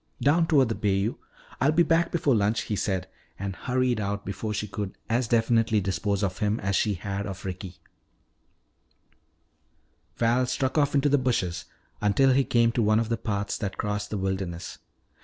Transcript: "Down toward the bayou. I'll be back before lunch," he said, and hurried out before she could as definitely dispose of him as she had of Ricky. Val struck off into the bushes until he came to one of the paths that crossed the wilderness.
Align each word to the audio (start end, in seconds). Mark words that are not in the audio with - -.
"Down 0.19 0.47
toward 0.47 0.69
the 0.69 0.73
bayou. 0.73 1.13
I'll 1.59 1.71
be 1.73 1.83
back 1.83 2.11
before 2.11 2.33
lunch," 2.33 2.61
he 2.61 2.75
said, 2.75 3.07
and 3.37 3.55
hurried 3.55 3.99
out 3.99 4.25
before 4.25 4.51
she 4.51 4.67
could 4.67 4.97
as 5.07 5.27
definitely 5.27 5.79
dispose 5.79 6.23
of 6.23 6.39
him 6.39 6.59
as 6.61 6.75
she 6.75 6.95
had 6.95 7.27
of 7.27 7.45
Ricky. 7.45 7.75
Val 10.17 10.47
struck 10.47 10.75
off 10.75 10.95
into 10.95 11.07
the 11.07 11.19
bushes 11.19 11.65
until 12.01 12.31
he 12.31 12.43
came 12.43 12.71
to 12.71 12.81
one 12.81 12.99
of 12.99 13.09
the 13.09 13.15
paths 13.17 13.59
that 13.59 13.77
crossed 13.77 14.09
the 14.09 14.17
wilderness. 14.17 14.79